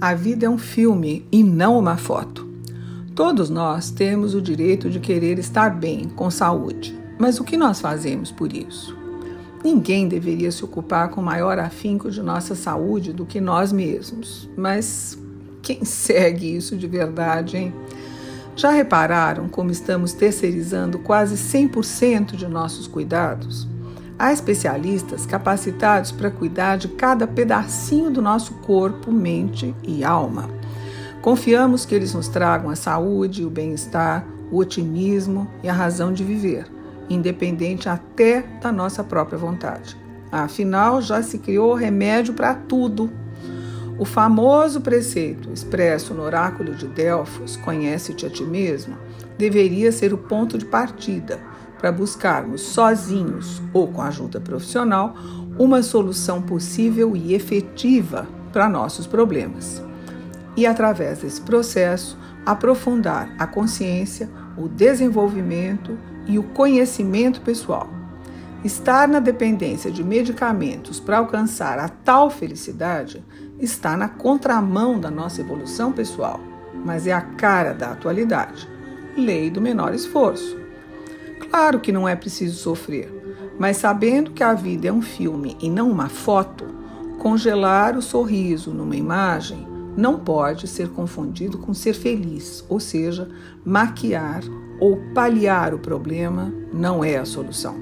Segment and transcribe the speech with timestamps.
[0.00, 2.48] A vida é um filme e não uma foto.
[3.14, 6.98] Todos nós temos o direito de querer estar bem, com saúde.
[7.18, 8.96] Mas o que nós fazemos por isso?
[9.62, 14.48] Ninguém deveria se ocupar com maior afinco de nossa saúde do que nós mesmos.
[14.56, 15.18] Mas
[15.60, 17.74] quem segue isso de verdade, hein?
[18.56, 23.68] Já repararam como estamos terceirizando quase 100% de nossos cuidados?
[24.20, 30.50] Há especialistas capacitados para cuidar de cada pedacinho do nosso corpo, mente e alma.
[31.22, 36.22] Confiamos que eles nos tragam a saúde, o bem-estar, o otimismo e a razão de
[36.22, 36.66] viver,
[37.08, 39.96] independente até da nossa própria vontade.
[40.30, 43.10] Afinal, já se criou remédio para tudo.
[43.98, 48.98] O famoso preceito expresso no oráculo de Delfos, conhece-te a ti mesmo,
[49.38, 51.40] deveria ser o ponto de partida
[51.80, 55.14] para buscarmos sozinhos ou com ajuda profissional
[55.58, 59.82] uma solução possível e efetiva para nossos problemas.
[60.56, 64.28] E através desse processo, aprofundar a consciência,
[64.58, 67.88] o desenvolvimento e o conhecimento pessoal.
[68.62, 73.24] Estar na dependência de medicamentos para alcançar a tal felicidade
[73.58, 76.40] está na contramão da nossa evolução pessoal,
[76.84, 78.68] mas é a cara da atualidade.
[79.16, 80.60] Lei do menor esforço.
[81.50, 83.12] Claro que não é preciso sofrer,
[83.58, 86.64] mas sabendo que a vida é um filme e não uma foto,
[87.18, 93.28] congelar o sorriso numa imagem não pode ser confundido com ser feliz, ou seja,
[93.64, 94.42] maquiar
[94.78, 97.74] ou paliar o problema não é a solução.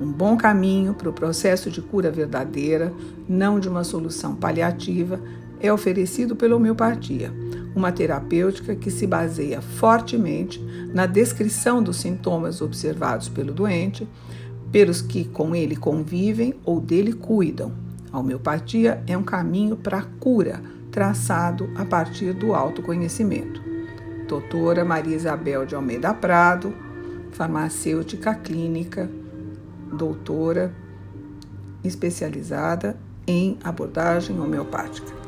[0.00, 2.92] Um bom caminho para o processo de cura verdadeira,
[3.28, 5.20] não de uma solução paliativa,
[5.60, 7.30] é oferecido pela homeopatia
[7.76, 10.58] uma terapêutica que se baseia fortemente
[10.94, 14.08] na descrição dos sintomas observados pelo doente,
[14.72, 17.72] pelos que com ele convivem ou dele cuidam.
[18.10, 23.60] A homeopatia é um caminho para a cura, traçado a partir do autoconhecimento.
[24.26, 26.74] Doutora Maria Isabel de Almeida Prado,
[27.32, 29.08] farmacêutica clínica,
[29.92, 30.74] doutora
[31.84, 32.96] especializada
[33.26, 35.25] em abordagem homeopática.